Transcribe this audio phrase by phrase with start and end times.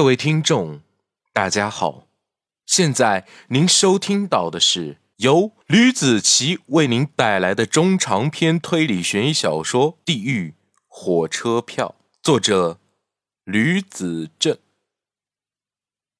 [0.00, 0.80] 各位听众，
[1.30, 2.06] 大家好！
[2.64, 10.54] 现在您收听到的是由吕子奇为您带来的中长篇推理悬疑小说《地狱
[10.88, 12.80] 火车票》，作者
[13.44, 14.56] 吕子正。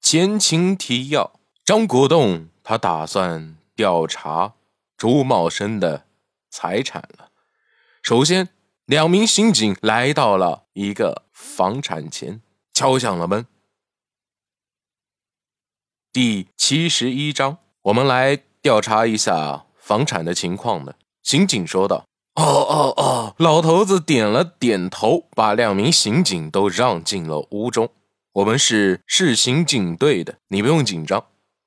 [0.03, 4.53] 前情提要：张国栋他打算调查
[4.99, 6.05] 朱茂生的
[6.51, 7.31] 财产了。
[8.03, 8.51] 首先，
[8.85, 12.43] 两名刑警来到了一个房产前，
[12.75, 13.47] 敲响了门。
[16.13, 20.95] 第七十一章，我们来调查一下房产的情况呢。
[21.23, 27.89] 刑警说道：“哦哦哦！”老头子点了点头，把两名刑警都让进了屋中。
[28.33, 31.27] 我们是市刑警队的，你不用紧张。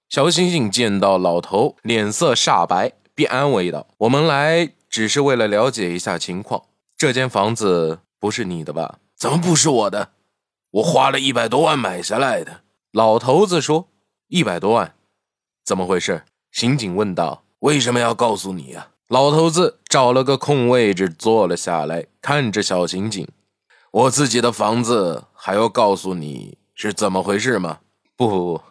[0.09, 6.63] 小刑警见到老头，脸色煞白，便安慰道：“我们来只是为了了解一下情况。
[6.97, 9.00] 这间房子不是你的吧？
[9.16, 10.09] 怎么不是我的？
[10.72, 13.88] 我花了一百多万买下来的。”老头子说。
[14.34, 14.95] 一百多万，
[15.64, 16.23] 怎么回事？
[16.52, 17.44] 刑警问道。
[17.59, 18.90] 为什么要告诉你啊？
[19.08, 23.28] 老头子找了个空位置坐了下来，看着小刑警。
[23.92, 27.81] 我自己的房子还要告诉你是怎么回事吗？
[28.17, 28.62] 不不不，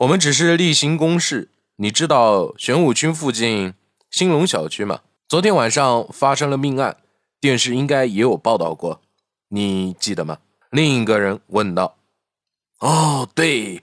[0.00, 1.50] 我们只是例行公事。
[1.76, 3.74] 你知道玄武区附近
[4.10, 5.02] 兴隆小区吗？
[5.28, 6.96] 昨天晚上发生了命案，
[7.40, 9.00] 电视应该也有报道过，
[9.50, 10.38] 你记得吗？
[10.70, 11.96] 另一个人问道。
[12.80, 13.80] 哦，对。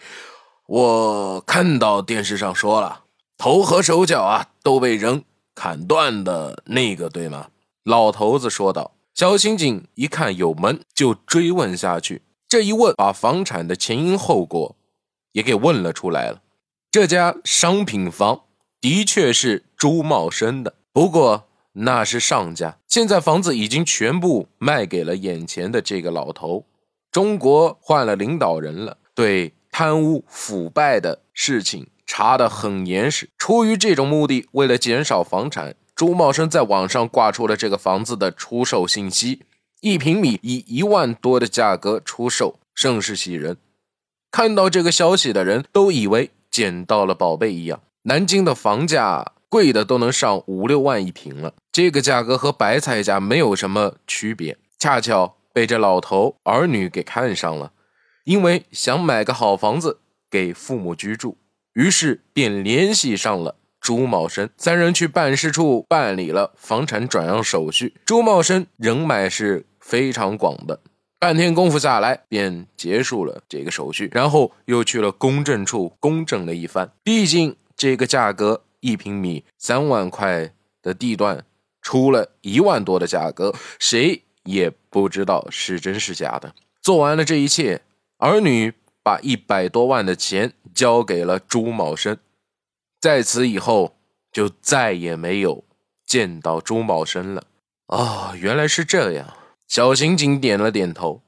[0.67, 3.02] 我看到电视上说了，
[3.38, 7.47] 头和手脚啊都被人砍断的那个，对吗？
[7.83, 8.91] 老头子说道。
[9.14, 12.23] 小刑警一看有门，就追问下去。
[12.47, 14.75] 这一问，把房产的前因后果
[15.34, 16.41] 也给问了出来了。
[16.89, 18.41] 这家商品房
[18.81, 22.78] 的确是朱茂生的，不过那是上家。
[22.88, 26.66] 现在房子已经全部卖给了眼前的这个老头。
[27.11, 29.53] 中国换了领导人了，对。
[29.73, 33.28] 贪污腐败的事情查得很严实。
[33.39, 39.41] 出于这种目的，为了减少房产，朱茂生在网上挂出了这个房子的出售信息，
[39.81, 43.57] 一平米以一万多的价格出售，甚是喜人。
[44.29, 47.81] 看到这个消息的人都以为捡到了宝贝一样。
[48.03, 57.72] 南京的房价贵的都能上五六万一平了，这个价格和白菜价没有什么区别，恰巧被这老头儿女给看上了。
[58.25, 60.00] 因为想买个好房子
[60.31, 61.38] 给父母居住，
[61.73, 64.50] 于是便联系上了朱茂生。
[64.57, 67.95] 三人去办事处办理了房产转让手续。
[68.06, 70.79] 朱茂生人脉是非常广的，
[71.19, 76.90] 半天功夫下来便结束了这个手续，然后又去了公证处公证了一番。
[77.03, 81.44] 毕竟这个价格一平米三万块的地段，
[81.81, 86.55] 出了一万多的价格，谁也不知道是真是假的。
[86.81, 87.81] 做完了这一切。
[88.23, 88.73] 儿女
[89.03, 92.17] 把一百多万的钱交给了朱茂生，
[93.01, 93.97] 在此以后
[94.31, 95.66] 就再也没有
[96.06, 97.44] 见到朱茂生了。
[97.88, 99.34] 哦，原来是这样。
[99.67, 101.22] 小刑警点了点头。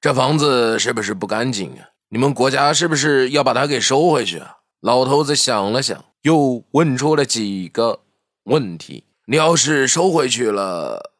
[0.00, 1.90] 这房子是不是不干净啊？
[2.08, 4.60] 你们国家是不是要把它给收回去啊？
[4.80, 8.00] 老头子想了想，又问出了几个
[8.44, 9.04] 问题。
[9.26, 11.12] 你要是收回去了，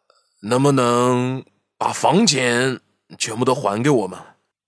[0.45, 1.45] 能不能
[1.77, 2.81] 把房钱
[3.19, 4.19] 全部都还给我们？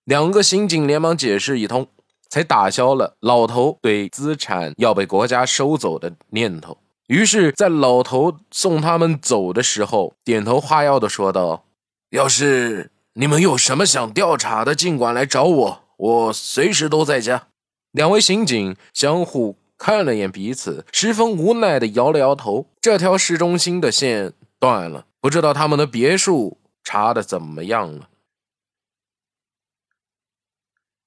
[0.04, 1.86] 两个刑警连忙解释一通，
[2.28, 6.78] 才打消了老头对资产要被国家收走的念头。
[7.06, 11.66] 于是，在老头送他们走的时候，点头哈腰的说道
[12.10, 17.48] ：“要是你们有什么想调查的，尽管来找我，我随时都在家。”
[17.92, 22.66] 两位刑警相互看了眼彼此，十分无奈的摇了摇头。
[22.80, 28.08] 这条市中心的线断了，不知道他们的别墅查的怎么样了。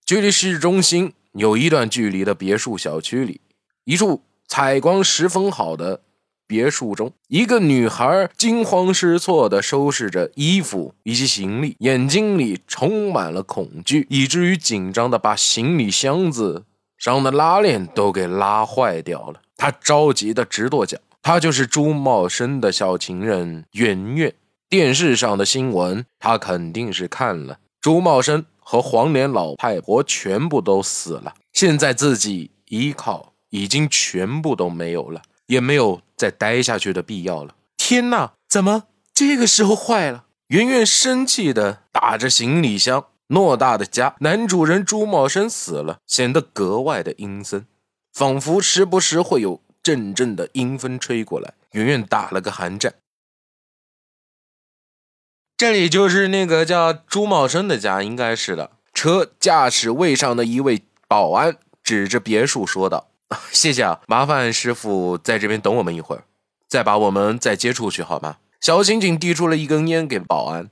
[0.06, 3.42] 距离市中心有一段距离的别墅小区里，
[3.86, 6.02] 一处采光十分好的
[6.46, 16.66] 别墅中，一个女孩惊慌失措地收拾着衣服以及行李，眼睛里充满了恐惧，以至于紧张的把行李箱子
[17.00, 19.42] 上的拉链都给拉坏掉了。
[19.58, 21.00] 她着急的直跺脚。
[21.24, 24.31] 她就是朱茂生的小情人圆圆。
[24.69, 27.58] 电视上的新闻，她肯定是看了。
[27.81, 28.46] 朱茂生。
[28.67, 37.53] 和黄脸老太婆全部都死了，现在自己依靠已经全部都没有了，也没有再待下去的必要了。
[37.77, 40.25] 天哪，怎么这个时候坏了？
[40.47, 47.67] 圆圆生气的打着行李箱，偌大的家，男主人朱茂生死了，显得格外的阴森，
[48.13, 51.53] 仿佛时不时会有阵阵的阴风吹过来。
[51.73, 52.94] 圆圆打了个寒战。
[55.57, 58.72] 这里就是那个叫朱茂生的家，应该是的。
[58.94, 63.07] 车驾驶位上的一位保安指着别墅说道
[63.54, 66.25] ：“谢谢啊，麻烦师傅在这边等我们一会儿，
[66.68, 70.69] 再把我们再接出去好吗？”小刑警递出了一根烟给保安。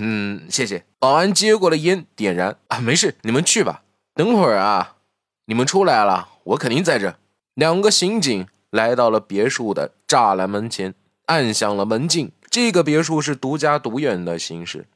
[0.00, 0.84] 嗯，谢谢。
[0.98, 2.56] 保安接过了烟，点燃。
[2.68, 3.82] 啊，没事，你们去吧。
[4.14, 4.96] 等会儿啊，
[5.44, 7.14] 你们出来了，我肯定在这。
[7.54, 10.94] 两个刑警来到了别墅的栅栏门前，
[11.26, 12.32] 按响了门禁。
[12.50, 14.86] 这个别墅是独家独院的形式，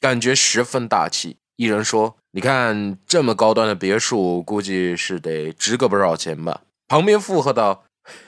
[0.00, 1.36] 感觉十分大气。
[1.56, 7.84] 一人说：“你看这么高端的别墅，估计是得值个不少钱吧？”旁边附和道：“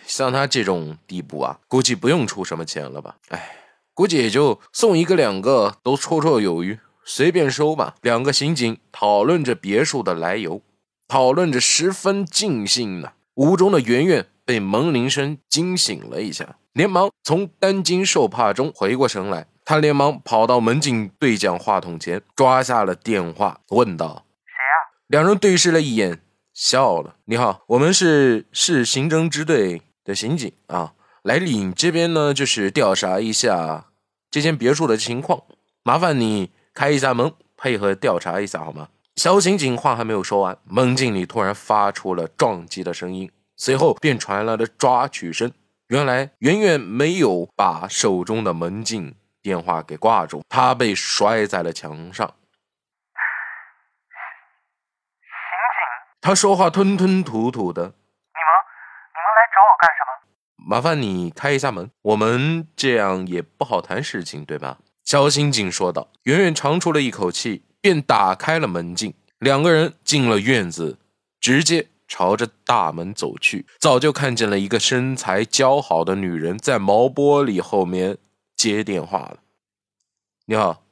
[0.06, 3.56] 像他这种地步啊，估计不用出什么钱了吧？”哎。
[3.92, 7.96] 估计也就送一个两个都绰绰有余，随便收吧。
[8.00, 10.62] 两个刑警讨论着别墅的来由，
[11.06, 13.12] 讨论着十分尽兴呢。
[13.34, 19.46] 屋中的圆圆被门铃声惊醒了一下，连忙从担惊受怕中回过神来。
[19.64, 24.74] 他连忙跑到门禁对讲话筒前，抓下了电话，问道：“谁啊？”
[25.06, 26.20] 两人对视了一眼，
[26.52, 33.86] 笑了：“你好，我们是市刑侦支队的刑警啊，来领这边呢，就是调查一下。”
[34.32, 35.44] 这间别墅的情况，
[35.84, 38.88] 麻烦你开一下门，配合调查一下好吗？
[39.14, 43.30] 小刑警话还没有说完，门禁里突然发出了撞击的声音，
[43.60, 45.52] 随后便传来了抓取声。
[45.88, 52.34] 原来圆圆没有把手中的门禁电话给挂住，她被摔在了墙上。
[56.22, 57.82] 他说话吞吞吐吐的。
[57.82, 60.66] 你们，你们来找我干什么？
[60.66, 64.78] 麻烦你开一下门，我们这样也不好谈事情，对吧？
[65.04, 66.08] 肖刑警说道。
[66.22, 69.14] 圆圆长出了一口气，便打开了门禁。
[69.38, 70.98] 两个人进了院子，
[71.40, 73.64] 直接朝着大门走去。
[73.78, 78.18] 早就看见了一个身材姣好的女人在毛玻璃后面
[78.56, 79.38] 接电话了。
[80.46, 80.82] 你好，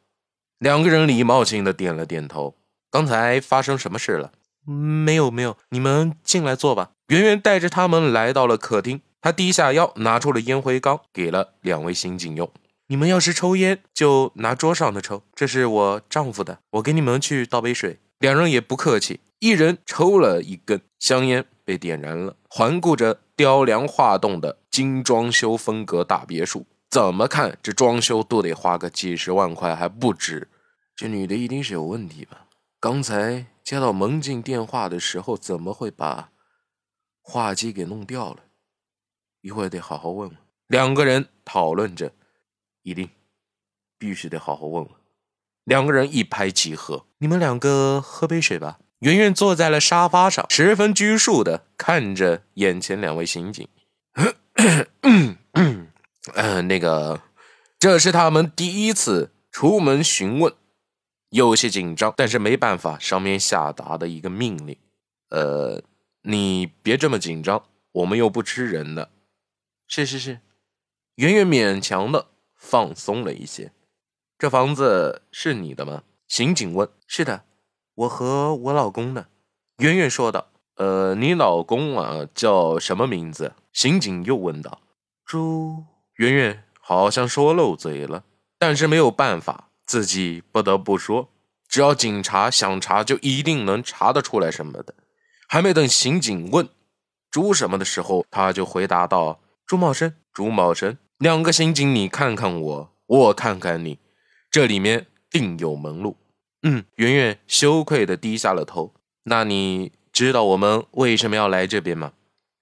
[0.58, 2.54] 两个人礼貌性的点了点头。
[2.90, 4.32] 刚才发生什么事了？
[4.64, 6.92] 没有，没有，你们进来坐吧。
[7.08, 9.00] 圆圆带着他们来到了客厅。
[9.20, 12.48] 她低下腰，拿出了烟灰缸，给了两位刑警用。
[12.86, 15.22] 你们要是抽烟，就拿桌上的抽。
[15.34, 17.98] 这是我丈夫的，我给你们去倒杯水。
[18.20, 22.36] 两人也不客气，一人抽了一根香烟，被点燃了。
[22.48, 30.48] 环顾着雕梁画栋的精装修风格大别墅，怎么看这装修都得花个几十万块，还不止。
[30.96, 32.46] 这女的一定是有问题吧？
[32.80, 36.32] 刚才接到门禁电话的时候，怎么会把
[37.22, 38.44] 话机给弄掉了？
[39.42, 40.36] 一会得好好问问。
[40.66, 42.12] 两个人讨论着，
[42.82, 43.08] 一定
[43.96, 44.92] 必须得好好问问。
[45.62, 48.80] 两个人一拍即合，你们两个喝杯水吧。
[49.00, 53.68] 圆圆坐在了沙发上，十分拘束的看着眼前两位刑警。
[55.02, 55.86] 嗯，
[56.66, 57.22] 那个，
[57.78, 60.52] 这是他们第一次出门询问，
[61.30, 64.76] 有些紧张，但是没办法，上面下达的一个命令。
[65.30, 65.82] 呃，
[66.22, 69.10] 你别这么紧张，我们又不吃人的。
[69.86, 70.40] 是是是，
[71.14, 73.70] 圆圆勉强的放松了一些。
[74.36, 76.02] 这房子是你的吗？
[76.26, 76.88] 刑警问。
[77.06, 77.44] 是的，
[77.98, 79.26] 我和我老公呢。
[79.78, 80.46] 圆圆说道。
[80.76, 83.54] 呃，你老公啊叫什么名字？
[83.72, 84.80] 刑警又问道。
[85.24, 85.84] 朱。
[86.14, 88.22] 圆圆好像说漏嘴了，
[88.56, 91.30] 但是没有办法，自己不得不说。
[91.66, 94.94] 只要警察想查，就一定能查得出来什么的。
[95.48, 96.68] 还没等刑警问
[97.32, 99.40] 朱什么的时候，他就回答道。
[99.66, 103.98] 朱茂生，朱茂生，两个刑警，你看看我，我看看你，
[104.48, 106.16] 这里面定有门路。
[106.62, 108.92] 嗯，圆圆羞愧的低下了头。
[109.24, 112.12] 那你知道我们为什么要来这边吗？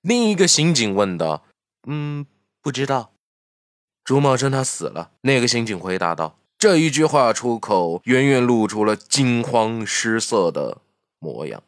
[0.02, 1.44] 另一个刑警问道。
[1.88, 2.26] 嗯，
[2.60, 3.12] 不知道。
[4.04, 5.12] 朱茂生他死了。
[5.22, 6.38] 那个刑警回答道。
[6.58, 10.78] 这一句话出口，圆圆露出了惊慌失色的
[11.18, 11.62] 模样。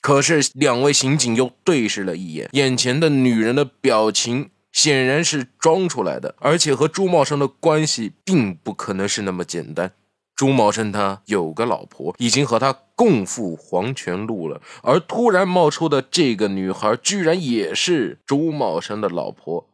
[0.00, 9.92] 可是，两位刑警又对视了一眼，眼前的女人的表情显然是装出来的，而且和朱茂生的关系并不可能是那么简单。
[10.36, 19.66] 朱茂生他有个老婆，已经和他共赴黄泉路了，而突然冒出的这个女孩，居然也是朱茂生的老婆，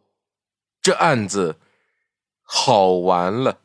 [0.80, 1.56] 这案子
[2.44, 3.58] 好完了。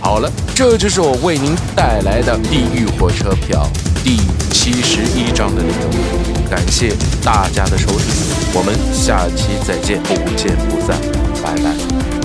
[0.00, 3.66] 好了，这就是我为您带来的《地狱火车票》
[4.04, 4.16] 第
[4.50, 6.50] 七十一章的内容。
[6.50, 8.06] 感谢大家的收听，
[8.54, 10.98] 我们下期再见，不见不散，
[11.44, 12.23] 拜拜。